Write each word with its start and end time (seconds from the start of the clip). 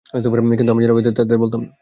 কিন্তু 0.09 0.71
আমি 0.73 0.81
জানলেও 0.83 1.15
তাদের 1.19 1.37
বলতাম 1.37 1.61
না। 1.61 1.71